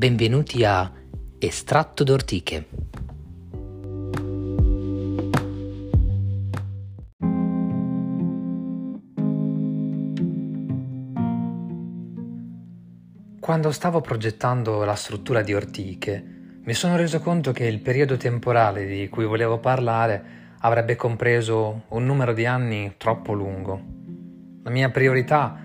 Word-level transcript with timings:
Benvenuti 0.00 0.64
a 0.64 0.90
Estratto 1.38 2.04
d'ortiche. 2.04 2.66
Quando 13.40 13.70
stavo 13.72 14.00
progettando 14.00 14.84
la 14.84 14.94
struttura 14.94 15.42
di 15.42 15.52
Ortiche, 15.52 16.24
mi 16.64 16.72
sono 16.72 16.96
reso 16.96 17.20
conto 17.20 17.52
che 17.52 17.66
il 17.66 17.80
periodo 17.80 18.16
temporale 18.16 18.86
di 18.86 19.06
cui 19.10 19.26
volevo 19.26 19.58
parlare 19.58 20.24
avrebbe 20.60 20.96
compreso 20.96 21.82
un 21.88 22.06
numero 22.06 22.32
di 22.32 22.46
anni 22.46 22.94
troppo 22.96 23.34
lungo. 23.34 23.78
La 24.62 24.70
mia 24.70 24.88
priorità 24.88 25.58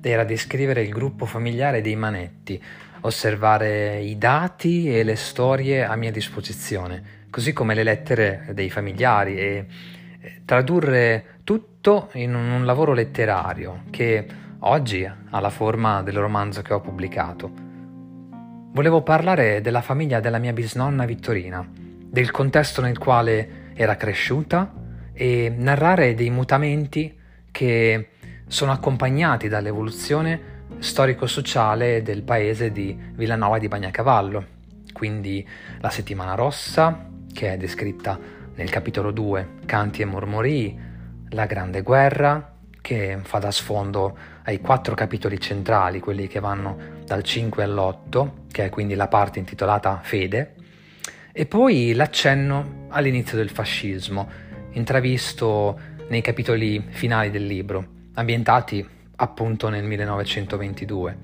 era 0.00 0.24
descrivere 0.24 0.80
il 0.80 0.88
gruppo 0.88 1.26
familiare 1.26 1.82
dei 1.82 1.94
Manetti, 1.94 2.62
osservare 3.02 4.00
i 4.00 4.18
dati 4.18 4.94
e 4.94 5.02
le 5.02 5.16
storie 5.16 5.84
a 5.84 5.96
mia 5.96 6.10
disposizione, 6.10 7.02
così 7.30 7.52
come 7.52 7.74
le 7.74 7.82
lettere 7.82 8.48
dei 8.52 8.70
familiari 8.70 9.38
e 9.38 9.66
tradurre 10.44 11.40
tutto 11.44 12.10
in 12.14 12.34
un 12.34 12.64
lavoro 12.64 12.92
letterario 12.92 13.84
che 13.90 14.26
oggi 14.60 15.04
ha 15.04 15.40
la 15.40 15.50
forma 15.50 16.02
del 16.02 16.18
romanzo 16.18 16.62
che 16.62 16.72
ho 16.72 16.80
pubblicato. 16.80 17.50
Volevo 18.72 19.02
parlare 19.02 19.60
della 19.60 19.82
famiglia 19.82 20.20
della 20.20 20.38
mia 20.38 20.52
bisnonna 20.52 21.04
Vittorina, 21.04 21.66
del 21.72 22.30
contesto 22.30 22.80
nel 22.80 22.98
quale 22.98 23.72
era 23.74 23.96
cresciuta 23.96 24.72
e 25.12 25.52
narrare 25.54 26.14
dei 26.14 26.30
mutamenti 26.30 27.18
che 27.50 28.08
sono 28.46 28.72
accompagnati 28.72 29.48
dall'evoluzione 29.48 30.61
storico-sociale 30.82 32.02
del 32.02 32.22
paese 32.22 32.72
di 32.72 32.98
Villanova 33.14 33.58
di 33.58 33.68
Bagnacavallo. 33.68 34.46
Quindi 34.92 35.46
la 35.80 35.90
settimana 35.90 36.34
rossa, 36.34 37.08
che 37.32 37.52
è 37.52 37.56
descritta 37.56 38.18
nel 38.54 38.68
capitolo 38.68 39.12
2, 39.12 39.48
Canti 39.64 40.02
e 40.02 40.06
mormorii, 40.06 40.78
la 41.30 41.46
Grande 41.46 41.82
Guerra, 41.82 42.56
che 42.80 43.20
fa 43.22 43.38
da 43.38 43.52
sfondo 43.52 44.16
ai 44.42 44.60
quattro 44.60 44.96
capitoli 44.96 45.38
centrali, 45.38 46.00
quelli 46.00 46.26
che 46.26 46.40
vanno 46.40 46.76
dal 47.04 47.22
5 47.22 47.62
all'8, 47.62 48.30
che 48.50 48.64
è 48.64 48.68
quindi 48.68 48.94
la 48.94 49.06
parte 49.06 49.38
intitolata 49.38 50.00
Fede, 50.02 50.56
e 51.30 51.46
poi 51.46 51.94
l'accenno 51.94 52.86
all'inizio 52.88 53.36
del 53.36 53.50
fascismo, 53.50 54.28
intravisto 54.72 55.78
nei 56.08 56.20
capitoli 56.22 56.84
finali 56.88 57.30
del 57.30 57.46
libro, 57.46 57.86
ambientati 58.14 59.00
appunto 59.22 59.68
nel 59.68 59.84
1922. 59.84 61.18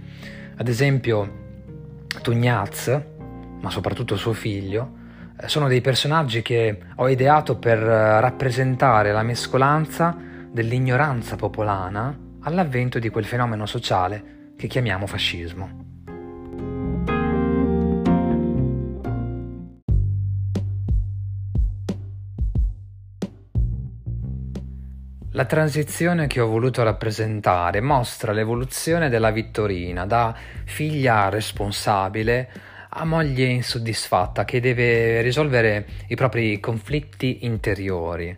Ad 0.56 0.68
esempio, 0.68 1.46
Tugnaz, 2.22 3.00
ma 3.60 3.70
soprattutto 3.70 4.16
suo 4.16 4.32
figlio, 4.32 4.96
eh, 5.40 5.48
sono 5.48 5.66
dei 5.66 5.80
personaggi 5.80 6.40
che 6.40 6.78
ho 6.94 7.08
ideato 7.08 7.56
per 7.56 7.78
eh, 7.78 8.20
rappresentare 8.20 9.12
la 9.12 9.22
mescolanza 9.22 10.16
dell'ignoranza 10.50 11.34
popolana 11.34 12.16
all'avvento 12.42 13.00
di 13.00 13.08
quel 13.08 13.24
fenomeno 13.24 13.66
sociale 13.66 14.52
che 14.56 14.68
chiamiamo 14.68 15.06
fascismo. 15.06 15.97
La 25.38 25.44
transizione 25.44 26.26
che 26.26 26.40
ho 26.40 26.48
voluto 26.48 26.82
rappresentare 26.82 27.80
mostra 27.80 28.32
l'evoluzione 28.32 29.08
della 29.08 29.30
Vittorina 29.30 30.04
da 30.04 30.34
figlia 30.64 31.28
responsabile 31.28 32.50
a 32.88 33.04
moglie 33.04 33.44
insoddisfatta 33.44 34.44
che 34.44 34.58
deve 34.58 35.20
risolvere 35.20 35.86
i 36.08 36.16
propri 36.16 36.58
conflitti 36.58 37.44
interiori. 37.44 38.36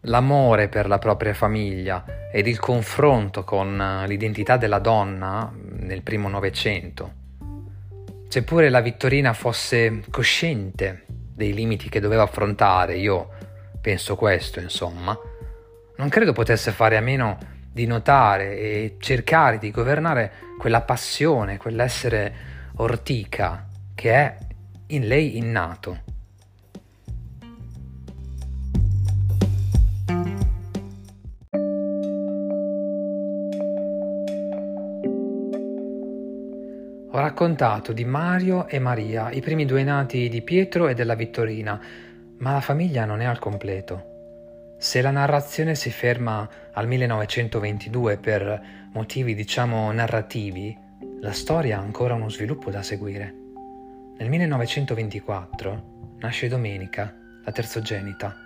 L'amore 0.00 0.68
per 0.68 0.88
la 0.88 0.96
propria 0.96 1.34
famiglia 1.34 2.06
ed 2.32 2.46
il 2.46 2.58
confronto 2.58 3.44
con 3.44 4.04
l'identità 4.06 4.56
della 4.56 4.78
donna 4.78 5.52
nel 5.54 6.00
primo 6.00 6.30
Novecento. 6.30 7.12
Seppure 8.28 8.70
la 8.70 8.80
Vittorina 8.80 9.34
fosse 9.34 10.00
cosciente 10.10 11.04
dei 11.06 11.52
limiti 11.52 11.90
che 11.90 12.00
doveva 12.00 12.22
affrontare, 12.22 12.96
io 12.96 13.28
penso 13.82 14.16
questo, 14.16 14.58
insomma, 14.58 15.14
non 15.96 16.08
credo 16.08 16.32
potesse 16.32 16.72
fare 16.72 16.96
a 16.96 17.00
meno 17.00 17.38
di 17.70 17.86
notare 17.86 18.58
e 18.58 18.96
cercare 18.98 19.58
di 19.58 19.70
governare 19.70 20.32
quella 20.58 20.80
passione, 20.80 21.56
quell'essere 21.56 22.34
ortica 22.76 23.66
che 23.94 24.12
è 24.12 24.36
in 24.88 25.06
lei 25.06 25.36
innato. 25.36 26.02
Ho 37.10 37.20
raccontato 37.20 37.92
di 37.92 38.04
Mario 38.04 38.66
e 38.66 38.80
Maria, 38.80 39.30
i 39.30 39.40
primi 39.40 39.64
due 39.64 39.84
nati 39.84 40.28
di 40.28 40.42
Pietro 40.42 40.88
e 40.88 40.94
della 40.94 41.14
Vittorina, 41.14 41.80
ma 42.38 42.52
la 42.52 42.60
famiglia 42.60 43.04
non 43.04 43.20
è 43.20 43.24
al 43.24 43.38
completo. 43.38 44.13
Se 44.76 45.00
la 45.00 45.10
narrazione 45.10 45.74
si 45.74 45.90
ferma 45.90 46.48
al 46.72 46.86
1922 46.86 48.18
per 48.18 48.62
motivi 48.92 49.34
diciamo 49.34 49.90
narrativi, 49.92 50.76
la 51.20 51.32
storia 51.32 51.78
ha 51.78 51.80
ancora 51.80 52.14
uno 52.14 52.28
sviluppo 52.28 52.70
da 52.70 52.82
seguire. 52.82 53.34
Nel 54.18 54.28
1924 54.28 56.16
nasce 56.18 56.48
Domenica, 56.48 57.14
la 57.44 57.52
terzogenita, 57.52 58.36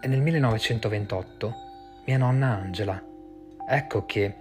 e 0.00 0.06
nel 0.06 0.20
1928 0.20 1.54
mia 2.06 2.18
nonna 2.18 2.48
Angela. 2.48 3.02
Ecco 3.68 4.04
che, 4.06 4.36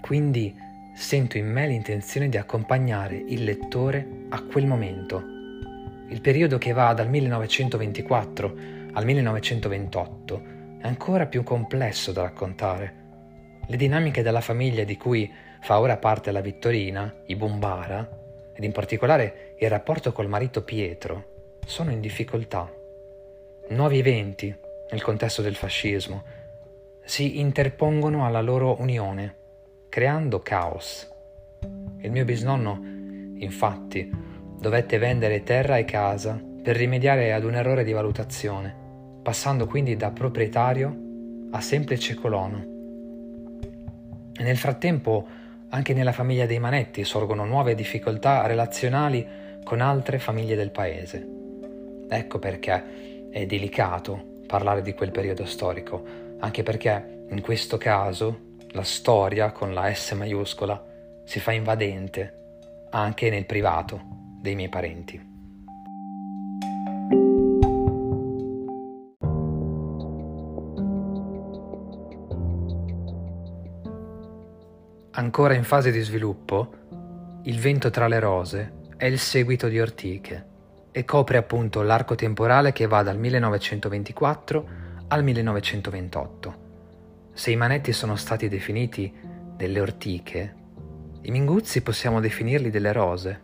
quindi, 0.00 0.54
sento 0.94 1.38
in 1.38 1.50
me 1.50 1.66
l'intenzione 1.66 2.28
di 2.28 2.36
accompagnare 2.36 3.16
il 3.16 3.42
lettore 3.42 4.26
a 4.28 4.40
quel 4.42 4.66
momento. 4.66 5.22
Il 6.08 6.20
periodo 6.20 6.58
che 6.58 6.72
va 6.72 6.92
dal 6.92 7.08
1924 7.08 8.56
al 8.92 9.04
1928 9.04 10.42
è 10.46 10.53
ancora 10.84 11.26
più 11.26 11.42
complesso 11.42 12.12
da 12.12 12.22
raccontare. 12.22 13.02
Le 13.66 13.76
dinamiche 13.76 14.22
della 14.22 14.42
famiglia 14.42 14.84
di 14.84 14.96
cui 14.96 15.30
fa 15.62 15.80
ora 15.80 15.96
parte 15.96 16.30
la 16.30 16.42
Vittorina, 16.42 17.22
i 17.26 17.36
Bombara, 17.36 18.06
ed 18.54 18.62
in 18.62 18.72
particolare 18.72 19.54
il 19.58 19.70
rapporto 19.70 20.12
col 20.12 20.28
marito 20.28 20.62
Pietro, 20.62 21.58
sono 21.64 21.90
in 21.90 22.00
difficoltà. 22.00 22.70
Nuovi 23.70 23.98
eventi, 23.98 24.54
nel 24.90 25.02
contesto 25.02 25.40
del 25.40 25.56
fascismo, 25.56 26.22
si 27.02 27.40
interpongono 27.40 28.26
alla 28.26 28.42
loro 28.42 28.78
unione, 28.80 29.36
creando 29.88 30.40
caos. 30.40 31.10
Il 32.00 32.10
mio 32.10 32.26
bisnonno, 32.26 32.78
infatti, 33.38 34.10
dovette 34.58 34.98
vendere 34.98 35.42
terra 35.42 35.78
e 35.78 35.86
casa 35.86 36.38
per 36.62 36.76
rimediare 36.76 37.32
ad 37.32 37.44
un 37.44 37.54
errore 37.54 37.84
di 37.84 37.92
valutazione 37.92 38.82
passando 39.24 39.66
quindi 39.66 39.96
da 39.96 40.10
proprietario 40.10 40.96
a 41.50 41.60
semplice 41.62 42.14
colono. 42.14 42.72
E 44.36 44.42
nel 44.42 44.58
frattempo 44.58 45.26
anche 45.70 45.94
nella 45.94 46.12
famiglia 46.12 46.44
dei 46.44 46.58
Manetti 46.58 47.04
sorgono 47.04 47.46
nuove 47.46 47.74
difficoltà 47.74 48.46
relazionali 48.46 49.26
con 49.64 49.80
altre 49.80 50.18
famiglie 50.18 50.56
del 50.56 50.70
paese. 50.70 51.26
Ecco 52.06 52.38
perché 52.38 53.30
è 53.30 53.46
delicato 53.46 54.42
parlare 54.46 54.82
di 54.82 54.92
quel 54.92 55.10
periodo 55.10 55.46
storico, 55.46 56.04
anche 56.40 56.62
perché 56.62 57.24
in 57.30 57.40
questo 57.40 57.78
caso 57.78 58.56
la 58.72 58.84
storia 58.84 59.52
con 59.52 59.72
la 59.72 59.92
S 59.92 60.12
maiuscola 60.12 60.84
si 61.24 61.40
fa 61.40 61.52
invadente 61.52 62.42
anche 62.90 63.30
nel 63.30 63.46
privato 63.46 64.02
dei 64.42 64.54
miei 64.54 64.68
parenti. 64.68 65.33
Ancora 75.16 75.54
in 75.54 75.62
fase 75.62 75.92
di 75.92 76.00
sviluppo, 76.00 76.82
Il 77.44 77.60
vento 77.60 77.88
tra 77.90 78.08
le 78.08 78.18
rose 78.18 78.72
è 78.96 79.04
il 79.04 79.20
seguito 79.20 79.68
di 79.68 79.78
Ortiche 79.78 80.46
e 80.90 81.04
copre 81.04 81.36
appunto 81.36 81.82
l'arco 81.82 82.16
temporale 82.16 82.72
che 82.72 82.88
va 82.88 83.04
dal 83.04 83.16
1924 83.18 84.68
al 85.06 85.22
1928. 85.22 86.54
Se 87.32 87.50
i 87.52 87.56
manetti 87.56 87.92
sono 87.92 88.16
stati 88.16 88.48
definiti 88.48 89.12
delle 89.54 89.78
ortiche, 89.78 90.54
i 91.20 91.30
minguzzi 91.30 91.82
possiamo 91.82 92.18
definirli 92.18 92.70
delle 92.70 92.92
rose. 92.92 93.42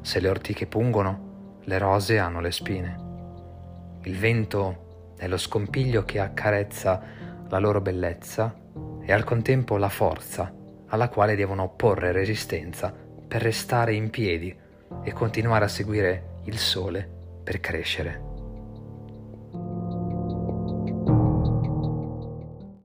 Se 0.00 0.18
le 0.18 0.28
ortiche 0.28 0.66
pungono, 0.66 1.60
le 1.62 1.78
rose 1.78 2.18
hanno 2.18 2.40
le 2.40 2.50
spine. 2.50 4.00
Il 4.02 4.18
vento 4.18 5.12
è 5.16 5.28
lo 5.28 5.36
scompiglio 5.36 6.04
che 6.04 6.18
accarezza 6.18 7.00
la 7.48 7.58
loro 7.58 7.80
bellezza 7.80 8.52
e 9.00 9.12
al 9.12 9.22
contempo 9.22 9.76
la 9.76 9.88
forza 9.88 10.60
alla 10.92 11.08
quale 11.08 11.36
devono 11.36 11.64
opporre 11.64 12.12
resistenza 12.12 12.94
per 13.26 13.42
restare 13.42 13.94
in 13.94 14.10
piedi 14.10 14.54
e 15.02 15.12
continuare 15.12 15.64
a 15.64 15.68
seguire 15.68 16.40
il 16.44 16.58
sole 16.58 17.08
per 17.42 17.60
crescere. 17.60 18.31